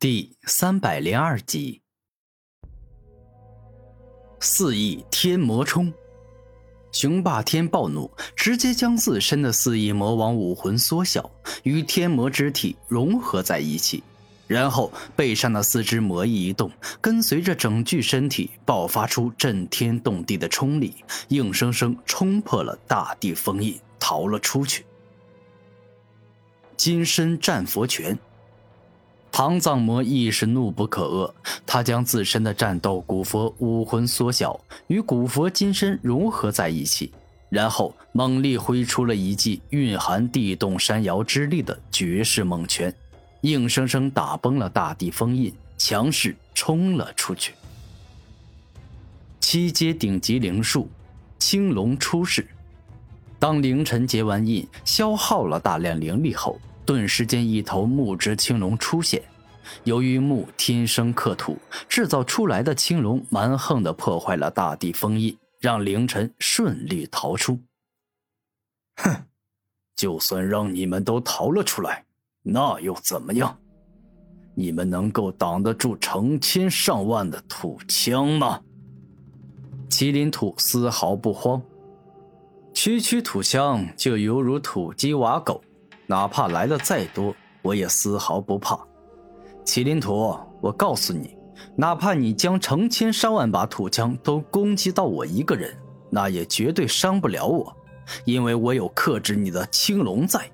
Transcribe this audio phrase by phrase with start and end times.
[0.00, 1.82] 第三百零二集，
[4.38, 5.92] 四翼天魔冲，
[6.92, 11.28] 雄霸天暴怒，直接将自身的四翼魔王武魂缩小，
[11.64, 14.04] 与天魔之体融合在一起，
[14.46, 16.70] 然后背上的四只魔翼一动，
[17.00, 20.94] 跟随着整具身体爆发出震天动地的冲力，
[21.30, 24.86] 硬生生冲破了大地封印，逃了出去。
[26.76, 28.16] 金身战佛拳。
[29.38, 31.32] 唐藏魔亦是怒不可遏，
[31.64, 37.12] 他将自身的战斗古佛武魂缩小，与古佛金身融合在一起，
[37.48, 42.92] 然后猛力挥出了一记蕴含地动山摇之力的绝世猛拳，
[43.42, 47.54] 硬生生打崩了大地封印，强势冲了出去。
[49.38, 50.88] 七阶顶级灵术，
[51.38, 52.44] 青龙出世。
[53.38, 56.58] 当凌晨结完印，消耗了大量灵力后。
[56.88, 59.22] 顿时间，一头木质青龙出现。
[59.84, 67.60] 由于木天生克土，制造出来的青龙蛮横的破坏了大地封印，让凌晨顺利逃出。
[68.96, 69.14] 哼，
[69.96, 72.06] 就算让你们都逃了出来，
[72.42, 73.58] 那又怎么样？
[74.54, 78.62] 你们能够挡得住成千上万的土枪吗？
[79.90, 81.60] 麒麟土丝毫不慌，
[82.72, 85.62] 区区土枪就犹如土鸡瓦狗。
[86.08, 88.74] 哪怕来的再多，我也丝毫不怕。
[89.66, 91.36] 麒麟土，我告诉你，
[91.76, 95.76] 哪怕你将成千上万把土枪都攻击到我一个人，
[96.08, 97.76] 那也绝对伤不了我，
[98.24, 100.50] 因为我有克制你的青龙在。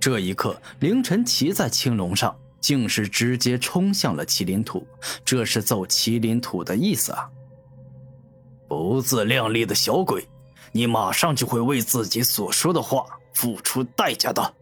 [0.00, 4.84] 这一刻，凌晨骑在青龙上，竟是直接冲向了麒麟土，
[5.24, 7.30] 这是揍麒麟土的意思啊！
[8.66, 10.26] 不自量力的小鬼，
[10.72, 13.06] 你马上就会为自己所说的话。
[13.34, 14.54] 付出代价的。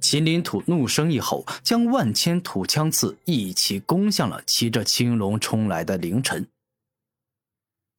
[0.00, 6.48] 秦林土怒声一吼，将万千土枪刺一起攻向了骑着青龙冲来的凌晨。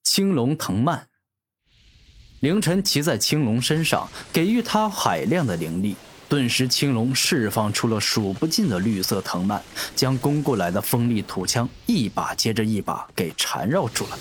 [0.03, 1.07] 青龙藤蔓，
[2.39, 5.97] 凌晨骑在青龙身上，给予他海量的灵力，
[6.29, 9.61] 顿时青龙释放出了数不尽的绿色藤蔓，
[9.93, 14.17] 将攻过来的锋利土枪一把接着一把给缠绕住了。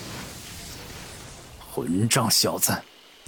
[1.71, 2.77] 混账小子！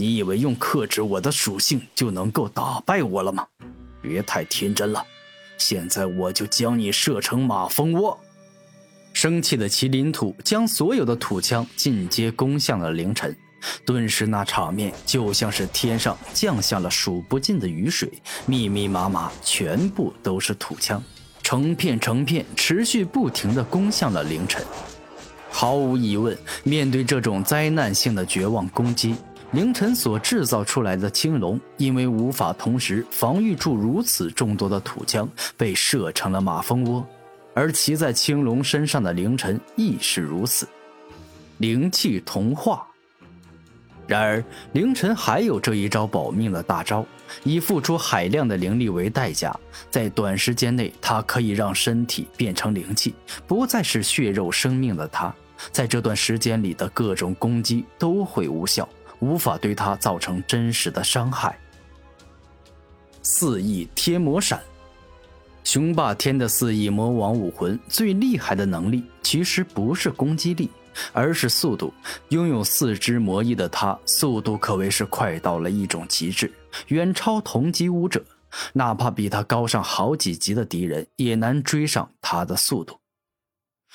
[0.02, 3.46] 你以为用克制我的属性就能够打败我了吗？
[4.02, 5.06] 别太天真了！
[5.60, 8.20] 现在我就将你射成马蜂窝！
[9.14, 13.38] 生气的麒麟土将所有的土枪进阶攻向了凌晨，
[13.86, 18.12] 顿时那场面就像是天上降下了数不尽的雨水，
[18.48, 21.00] 密密麻麻，全部都是土枪，
[21.44, 24.66] 成片成片，持续不停地攻向了凌晨。
[25.52, 29.16] 毫无疑问，面对这种灾难性的绝望攻击。
[29.52, 37.04] 凌晨所制造出来的青龙，因为无法同时防御住如此众多的土枪，被射成了马蜂窝；
[37.54, 40.66] 而骑在青龙身上的凌晨亦是如此。
[41.58, 42.88] 灵气同化。
[44.08, 44.42] 然而，
[44.72, 47.06] 凌晨还有这一招保命的大招，
[47.44, 49.54] 以付出海量的灵力为代价，
[49.90, 53.14] 在短时间内，他可以让身体变成灵气，
[53.48, 55.34] 不再是血肉生命的他，
[55.74, 58.88] 在这段时间里的各种攻击都会无效。
[59.22, 61.58] 无法对他造成真实的伤害。
[63.24, 64.60] 四翼天魔闪，
[65.64, 70.70] 雄霸天的四翼魔王武魂最厉害的能力，其实不是攻击力，
[71.14, 71.94] 而是速度。
[72.30, 76.52] 拥有四只魔翼的他，速度可谓是快到了一种极致，
[76.88, 78.22] 远超同级武者。
[78.74, 83.01] 哪怕比他高上好几级的敌人，也难追上他的速度。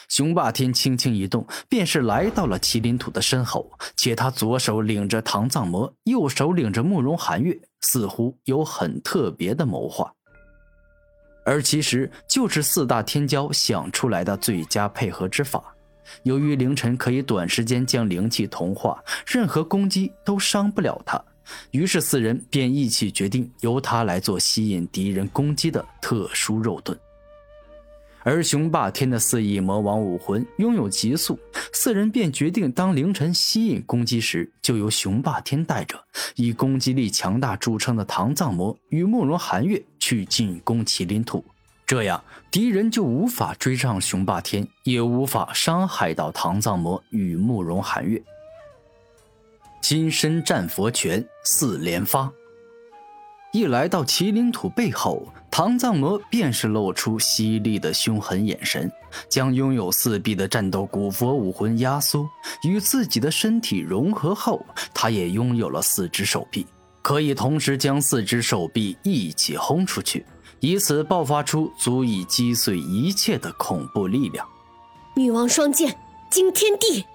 [0.09, 10.13] 雄霸天轻轻一动，便是来到了麒麟土的身后，且他左手领着唐藏魔，右手领着慕容寒月，似乎有很特别的谋划。
[11.45, 15.63] 而其实就是四大天骄想出来的最佳配合之法。
[16.23, 21.21] 由于凌晨可以短时间将灵气同化，任何攻击都伤不了他，
[21.71, 26.97] 于是四人便一起决定由他来做吸引敌人攻击的特殊肉盾。
[28.27, 31.39] 而雄霸天的四翼魔王武魂拥有极速，
[31.73, 35.97] 四人便决定，当凌晨吸引攻击时，就由雄霸天带着
[36.35, 41.45] 以攻击力强大著称的唐藏魔与慕容寒月去进攻麒麟土，
[41.87, 42.21] 这样
[42.51, 48.21] 敌人就无法追上雄霸天，也无法伤害到唐藏魔与慕容寒月。
[49.81, 52.29] 金身战佛拳四连发。
[53.53, 58.91] 一来到麒麟土背后，唐藏魔便是露出犀利的凶狠眼神，
[59.31, 62.29] 将拥有四臂的战斗古佛武魂压缩，
[62.65, 66.67] 与自己的身体融合后，他也拥有了四只手臂，
[67.01, 70.27] 可以同时将四只手臂一起轰出去，
[70.61, 74.47] 以此爆发出足以击碎一切的恐怖力量。
[75.15, 75.97] 女王双剑，
[76.31, 77.07] 惊天地！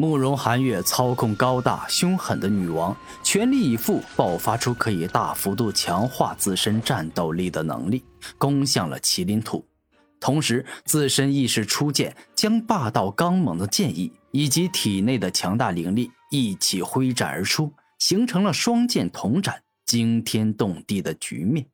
[0.00, 8.02] 慕容寒月操控高大凶狠的女王，全力以赴爆发出可以大幅度强化自身战斗力的能力，
[8.38, 9.62] 攻向了麒麟土。
[10.18, 21.66] 同时，自身意识出剑，将霸道刚猛的剑意以及体内的强大灵力一起挥斩而出，形成了双剑同斩、惊天动地的局面。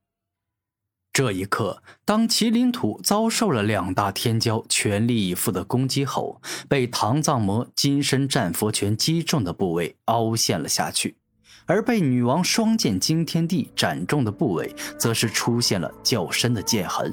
[1.16, 11.16] 这一刻，当麒麟土遭受了两大天骄全力以赴的攻击后，被唐藏魔金身战佛拳击中的部位凹陷了下去，
[11.64, 17.10] 而被女王双剑惊天地斩中的部位，则是出现了较深的剑痕，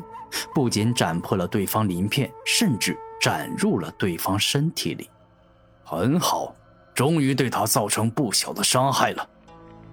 [0.53, 5.09] 不仅斩破了对方鳞片，甚至斩入了对方身体里。
[5.81, 6.53] 很好，
[6.94, 9.25] 终于对他造成不小的伤害了，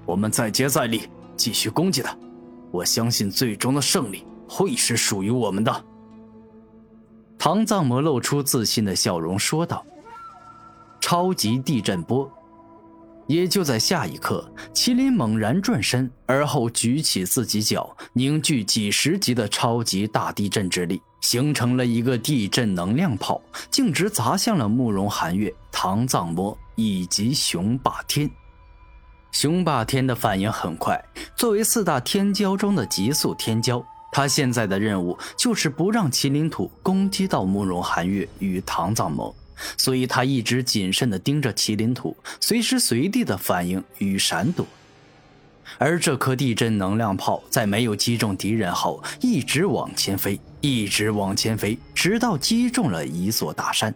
[0.04, 2.18] 我们再接再厉，继续攻击他。
[2.70, 5.84] 我相信最终的胜利会是属于我们的。
[7.38, 9.84] 唐藏魔露出自信的笑容说道
[11.00, 12.30] ：“超级地震波！”
[13.26, 23.40] 也就在下一刻，麒麟猛然转身，而后举起自己脚，凝聚几十级的超级大地震之力，形成了一个地震能量炮，
[23.70, 28.28] 径直砸向了慕容寒月、唐藏魔以及雄霸天。
[29.32, 31.02] 雄霸天的反应很快，
[31.36, 33.82] 作为四大天骄中的极速天骄，
[34.12, 39.34] 他现在的任务就是不让麒麟土攻击到慕容寒月与唐藏魔，
[39.76, 44.66] 所以他一直谨慎地盯着麒麟土，随时随地的反应与闪躲。
[45.78, 53.94] 而这颗地震能量炮在没有击中敌人后，一直往前飞，一直往前飞，直到击中了一座大山。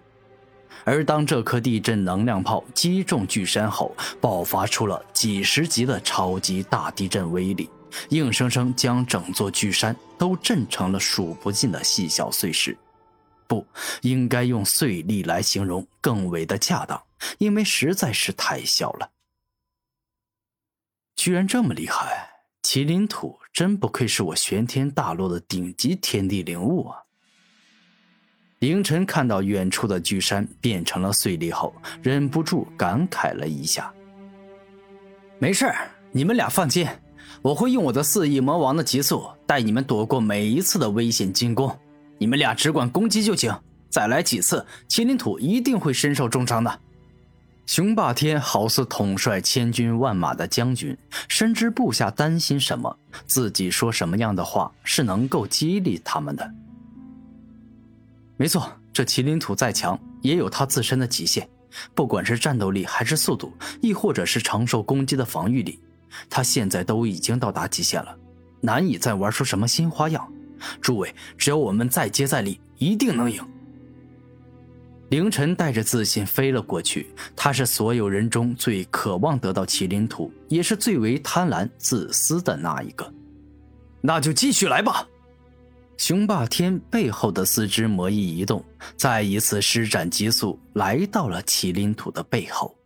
[0.85, 7.71] 而当这颗地震能量炮击中巨山后，爆发出了几十级的超级大地震威力，
[8.11, 12.77] 硬生生将整座巨山都震成了数不尽的细小碎石。
[13.47, 13.67] 不
[14.01, 17.03] 应该用碎粒来形容更为的恰当，
[17.39, 19.11] 因为实在是太小了。
[21.15, 22.31] 居然这么厉害，
[22.63, 27.04] 麒麟土真不愧是我玄天大陆的顶级天地灵物啊！
[28.61, 33.93] 凌晨看到远处的巨山变成了碎裂后，忍不住感慨了一下。
[35.39, 35.71] 没事
[36.12, 36.87] 你们俩放心，
[37.43, 41.77] 我会用我的四翼魔王的极速带你们躲过每一次的危险进攻。
[42.17, 43.55] 你们俩只管攻击就行，
[43.91, 46.81] 再来几次，麒麟土一定会身受重伤的。
[47.67, 50.97] 雄霸天好似统帅千军万马的将军，
[51.29, 52.97] 深知部下担心什么，
[53.27, 56.50] 自己说什么样的话是能够激励他们的。
[58.37, 61.49] 没错，这麒麟土再强，也有它自身的极限。
[61.95, 65.81] 不管是战斗力，还是速度，亦或者是承受攻击的防御力，
[66.29, 68.17] 它现在都已经到达极限了，
[68.61, 70.33] 难以再玩出什么新花样。
[70.81, 73.45] 诸位，只要我们再接再厉，一定能赢。
[75.11, 83.13] 凌晨带着自信飞了过去，他是所有人中最渴望得到麒麟土，也是最为贪婪、自私的那一个。
[84.01, 85.07] 那就继续来吧。
[85.96, 88.62] 雄霸天背后的四肢魔翼移动，
[88.96, 92.76] 再一次施展极速，来到了麒麟土的背后。